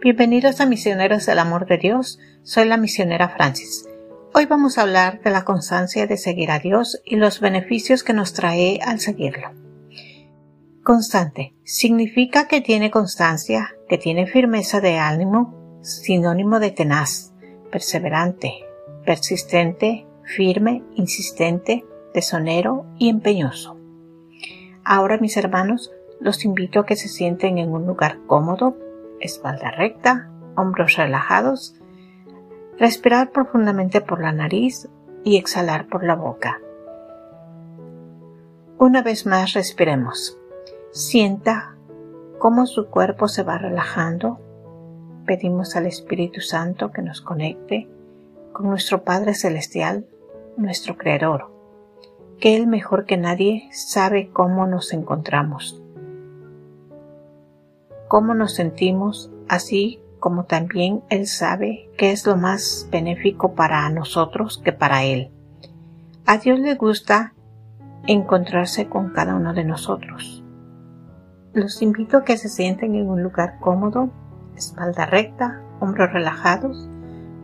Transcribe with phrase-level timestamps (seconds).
[0.00, 3.84] Bienvenidos a Misioneros del Amor de Dios, soy la misionera Francis.
[4.32, 8.12] Hoy vamos a hablar de la constancia de seguir a Dios y los beneficios que
[8.12, 9.50] nos trae al seguirlo.
[10.84, 17.32] Constante significa que tiene constancia, que tiene firmeza de ánimo, sinónimo de tenaz,
[17.72, 18.52] perseverante,
[19.04, 21.84] persistente, firme, insistente,
[22.14, 23.76] deshonero y empeñoso.
[24.84, 25.90] Ahora mis hermanos,
[26.20, 28.76] los invito a que se sienten en un lugar cómodo
[29.20, 31.74] espalda recta, hombros relajados,
[32.78, 34.88] respirar profundamente por la nariz
[35.24, 36.60] y exhalar por la boca.
[38.78, 40.38] Una vez más respiremos.
[40.92, 41.74] Sienta
[42.38, 44.38] cómo su cuerpo se va relajando.
[45.26, 47.88] Pedimos al Espíritu Santo que nos conecte
[48.52, 50.06] con nuestro Padre Celestial,
[50.56, 51.50] nuestro Creador,
[52.40, 55.82] que Él mejor que nadie sabe cómo nos encontramos
[58.08, 64.60] cómo nos sentimos, así como también Él sabe qué es lo más benéfico para nosotros
[64.64, 65.30] que para Él.
[66.26, 67.34] A Dios le gusta
[68.06, 70.42] encontrarse con cada uno de nosotros.
[71.52, 74.10] Los invito a que se sienten en un lugar cómodo,
[74.56, 76.88] espalda recta, hombros relajados,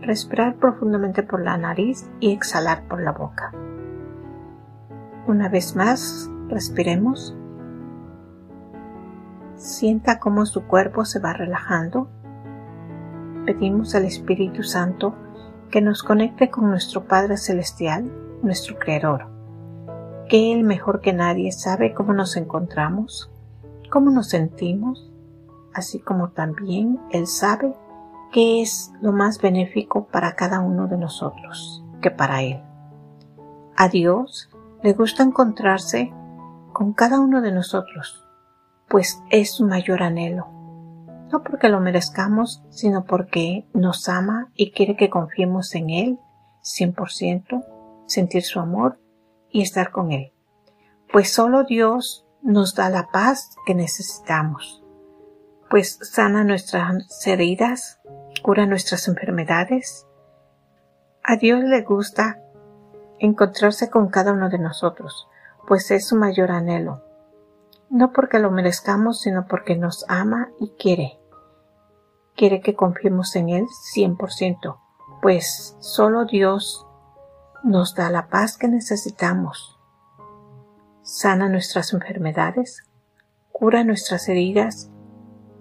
[0.00, 3.52] respirar profundamente por la nariz y exhalar por la boca.
[5.26, 7.34] Una vez más, respiremos
[9.56, 12.08] Sienta cómo su cuerpo se va relajando.
[13.46, 15.14] Pedimos al Espíritu Santo
[15.70, 18.10] que nos conecte con nuestro Padre Celestial,
[18.42, 19.26] nuestro Creador,
[20.28, 23.30] que Él mejor que nadie sabe cómo nos encontramos,
[23.90, 25.12] cómo nos sentimos,
[25.72, 27.74] así como también Él sabe
[28.32, 32.60] qué es lo más benéfico para cada uno de nosotros que para Él.
[33.76, 34.50] A Dios
[34.82, 36.12] le gusta encontrarse
[36.72, 38.23] con cada uno de nosotros
[38.94, 40.46] pues es su mayor anhelo.
[41.32, 46.18] No porque lo merezcamos, sino porque nos ama y quiere que confiemos en Él
[46.62, 47.64] 100%,
[48.06, 49.00] sentir su amor
[49.50, 50.32] y estar con Él.
[51.12, 54.84] Pues solo Dios nos da la paz que necesitamos,
[55.68, 57.98] pues sana nuestras heridas,
[58.44, 60.06] cura nuestras enfermedades.
[61.24, 62.38] A Dios le gusta
[63.18, 65.26] encontrarse con cada uno de nosotros,
[65.66, 67.03] pues es su mayor anhelo
[67.94, 71.20] no porque lo merezcamos, sino porque nos ama y quiere.
[72.34, 74.80] Quiere que confiemos en Él 100%,
[75.22, 76.88] pues solo Dios
[77.62, 79.78] nos da la paz que necesitamos.
[81.02, 82.82] Sana nuestras enfermedades,
[83.52, 84.90] cura nuestras heridas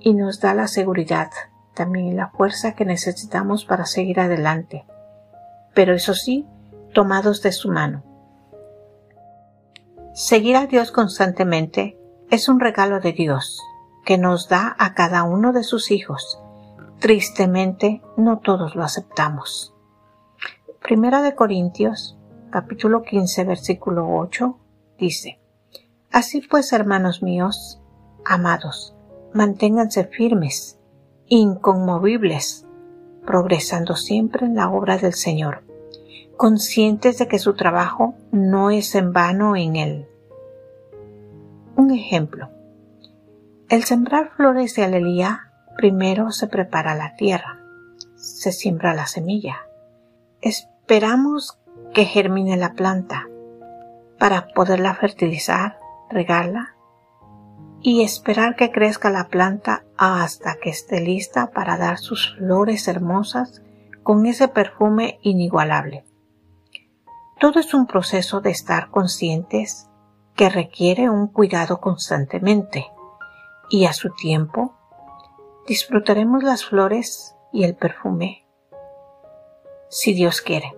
[0.00, 1.30] y nos da la seguridad,
[1.74, 4.84] también la fuerza que necesitamos para seguir adelante.
[5.76, 6.44] Pero eso sí,
[6.92, 8.02] tomados de su mano.
[10.12, 11.96] Seguir a Dios constantemente
[12.30, 13.62] es un regalo de Dios
[14.04, 16.40] que nos da a cada uno de sus hijos.
[16.98, 19.74] Tristemente, no todos lo aceptamos.
[20.82, 22.16] Primera de Corintios,
[22.50, 24.58] capítulo 15, versículo 8,
[24.98, 25.40] dice,
[26.10, 27.80] Así pues, hermanos míos,
[28.24, 28.94] amados,
[29.32, 30.78] manténganse firmes,
[31.26, 32.66] inconmovibles,
[33.24, 35.64] progresando siempre en la obra del Señor,
[36.36, 40.08] conscientes de que su trabajo no es en vano en Él
[41.76, 42.50] un ejemplo.
[43.68, 47.60] El sembrar flores de alelía, primero se prepara la tierra,
[48.16, 49.58] se siembra la semilla.
[50.40, 51.58] Esperamos
[51.92, 53.28] que germine la planta
[54.18, 55.78] para poderla fertilizar,
[56.10, 56.74] regarla
[57.82, 63.62] y esperar que crezca la planta hasta que esté lista para dar sus flores hermosas
[64.02, 66.04] con ese perfume inigualable.
[67.38, 69.88] Todo es un proceso de estar conscientes
[70.36, 72.86] que requiere un cuidado constantemente
[73.70, 74.74] y a su tiempo
[75.66, 78.46] disfrutaremos las flores y el perfume
[79.88, 80.76] si Dios quiere.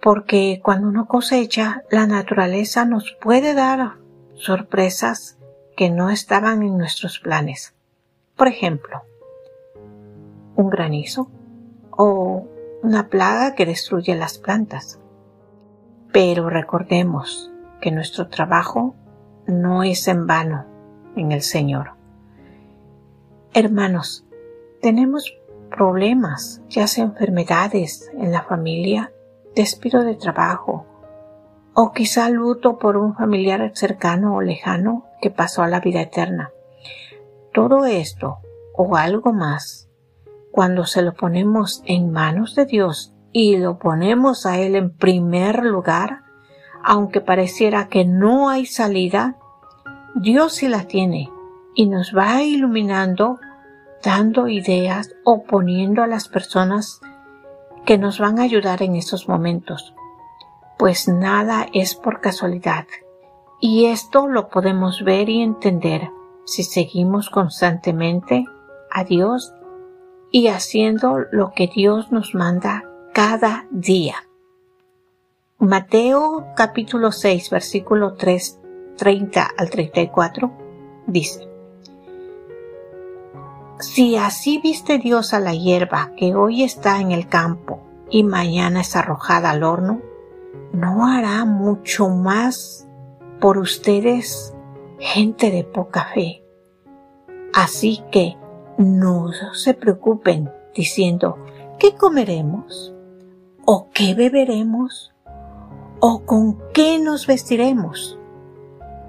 [0.00, 3.96] Porque cuando uno cosecha, la naturaleza nos puede dar
[4.34, 5.38] sorpresas
[5.76, 7.74] que no estaban en nuestros planes.
[8.36, 9.02] Por ejemplo,
[10.54, 11.30] un granizo
[11.90, 12.46] o
[12.82, 15.00] una plaga que destruye las plantas.
[16.12, 18.94] Pero recordemos que nuestro trabajo
[19.46, 20.66] no es en vano
[21.16, 21.92] en el Señor.
[23.54, 24.26] Hermanos,
[24.80, 25.34] tenemos
[25.70, 29.12] problemas, ya sea enfermedades en la familia,
[29.54, 30.86] despido de trabajo,
[31.74, 36.50] o quizá luto por un familiar cercano o lejano que pasó a la vida eterna.
[37.52, 38.38] Todo esto
[38.74, 39.88] o algo más,
[40.50, 45.64] cuando se lo ponemos en manos de Dios y lo ponemos a Él en primer
[45.64, 46.22] lugar,
[46.88, 49.36] aunque pareciera que no hay salida,
[50.14, 51.30] Dios sí la tiene
[51.74, 53.38] y nos va iluminando
[54.02, 57.02] dando ideas o poniendo a las personas
[57.84, 59.94] que nos van a ayudar en esos momentos,
[60.78, 62.86] pues nada es por casualidad.
[63.60, 66.08] Y esto lo podemos ver y entender
[66.46, 68.46] si seguimos constantemente
[68.90, 69.52] a Dios
[70.30, 74.27] y haciendo lo que Dios nos manda cada día.
[75.60, 78.60] Mateo capítulo 6 versículo 3,
[78.96, 80.52] 30 al 34
[81.08, 81.48] dice,
[83.80, 88.82] Si así viste Dios a la hierba que hoy está en el campo y mañana
[88.82, 90.00] es arrojada al horno,
[90.72, 92.86] ¿no hará mucho más
[93.40, 94.54] por ustedes,
[95.00, 96.44] gente de poca fe?
[97.52, 98.36] Así que
[98.78, 101.36] no se preocupen diciendo,
[101.80, 102.94] ¿qué comeremos?
[103.64, 105.12] ¿O qué beberemos?
[106.00, 108.18] ¿O con qué nos vestiremos?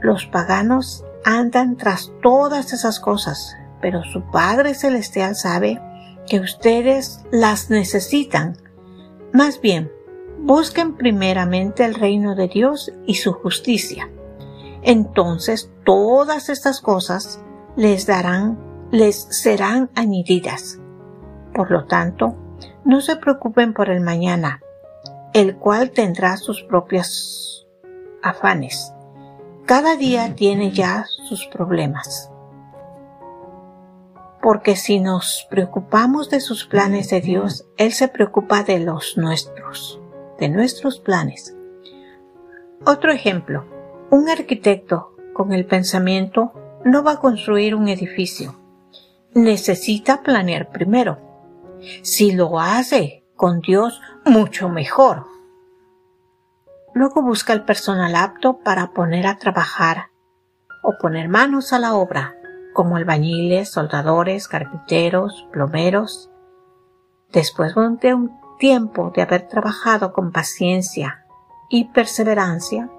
[0.00, 5.80] Los paganos andan tras todas esas cosas, pero su Padre Celestial sabe
[6.26, 8.56] que ustedes las necesitan.
[9.32, 9.92] Más bien,
[10.38, 14.08] busquen primeramente el reino de Dios y su justicia.
[14.82, 17.40] Entonces todas estas cosas
[17.76, 18.58] les darán
[18.90, 20.80] les serán añadidas.
[21.54, 22.34] Por lo tanto,
[22.84, 24.60] no se preocupen por el mañana,
[25.32, 27.66] el cual tendrá sus propios
[28.22, 28.92] afanes.
[29.66, 32.30] Cada día tiene ya sus problemas.
[34.40, 40.00] Porque si nos preocupamos de sus planes de Dios, Él se preocupa de los nuestros,
[40.38, 41.54] de nuestros planes.
[42.86, 43.66] Otro ejemplo,
[44.10, 46.52] un arquitecto con el pensamiento
[46.84, 48.58] no va a construir un edificio,
[49.34, 51.18] necesita planear primero.
[52.02, 55.26] Si lo hace con Dios, mucho mejor.
[56.94, 60.10] Luego busca el personal apto para poner a trabajar
[60.82, 62.34] o poner manos a la obra,
[62.72, 66.30] como albañiles, soldadores, carpinteros, plomeros.
[67.32, 71.24] Después de un tiempo de haber trabajado con paciencia
[71.68, 72.90] y perseverancia,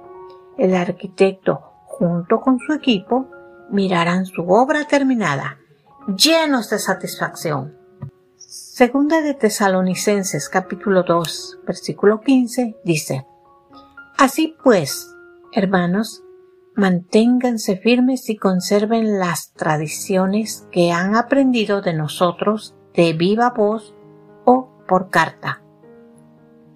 [0.57, 3.27] el arquitecto junto con su equipo
[3.69, 5.57] mirarán su obra terminada
[6.15, 7.78] llenos de satisfacción.
[8.51, 13.27] Segunda de Tesalonicenses capítulo 2 versículo 15 dice,
[14.17, 15.15] Así pues,
[15.51, 16.23] hermanos,
[16.73, 23.93] manténganse firmes y conserven las tradiciones que han aprendido de nosotros de viva voz
[24.45, 25.61] o por carta.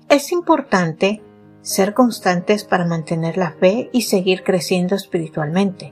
[0.10, 1.24] Es importante
[1.62, 5.92] ser constantes para mantener la fe y seguir creciendo espiritualmente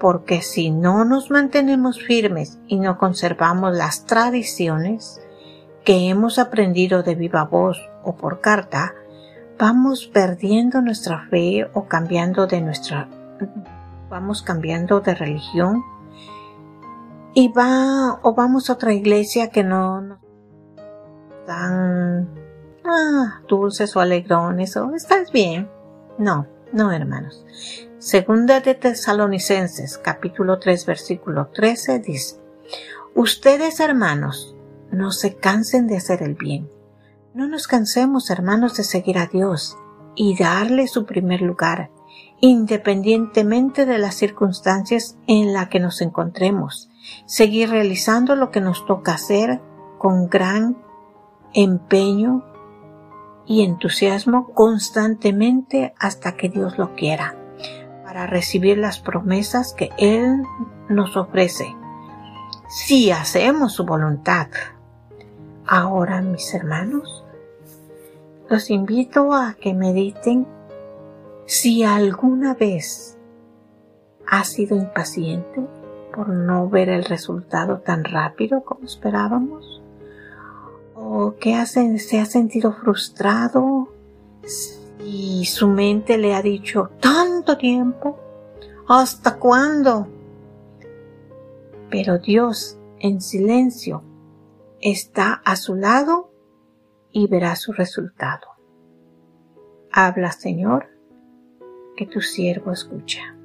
[0.00, 5.20] porque si no nos mantenemos firmes y no conservamos las tradiciones
[5.84, 8.94] que hemos aprendido de viva voz o por carta,
[9.58, 13.08] vamos perdiendo nuestra fe o cambiando de nuestra
[14.08, 15.82] vamos cambiando de religión
[17.34, 20.18] y va o vamos a otra iglesia que no nos
[21.46, 22.28] dan
[22.84, 25.68] ah, dulces o alegrones o estás bien.
[26.18, 27.42] No, no hermanos.
[27.98, 32.36] Segunda de Tesalonicenses capítulo 3 versículo 13 dice,
[33.14, 34.54] Ustedes hermanos,
[34.92, 36.70] no se cansen de hacer el bien.
[37.34, 39.78] No nos cansemos hermanos de seguir a Dios
[40.14, 41.90] y darle su primer lugar,
[42.40, 46.90] independientemente de las circunstancias en las que nos encontremos.
[47.24, 49.62] Seguir realizando lo que nos toca hacer
[49.96, 50.76] con gran
[51.54, 52.44] empeño
[53.46, 57.36] y entusiasmo constantemente hasta que Dios lo quiera
[58.04, 60.42] para recibir las promesas que Él
[60.88, 61.74] nos ofrece,
[62.68, 64.48] si hacemos su voluntad.
[65.66, 67.24] Ahora, mis hermanos,
[68.48, 70.46] los invito a que mediten
[71.46, 73.18] si alguna vez
[74.26, 75.60] ha sido impaciente
[76.14, 79.82] por no ver el resultado tan rápido como esperábamos,
[81.08, 83.88] o que se ha sentido frustrado
[85.04, 88.18] y su mente le ha dicho, ¿tanto tiempo?
[88.88, 90.08] ¿Hasta cuándo?
[91.90, 94.02] Pero Dios, en silencio,
[94.80, 96.32] está a su lado
[97.12, 98.48] y verá su resultado.
[99.92, 100.88] Habla, Señor,
[101.96, 103.35] que tu siervo escucha.